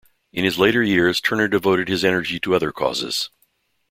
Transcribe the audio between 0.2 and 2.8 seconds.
In his later years, Turner devoted his energy to other